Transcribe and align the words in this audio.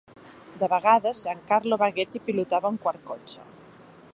De 0.61 0.69
vegades, 0.71 1.19
Giancarlo 1.27 1.79
Baghetti 1.83 2.23
pilotava 2.31 2.73
un 2.77 2.81
quart 2.87 3.05
cotxe. 3.11 3.47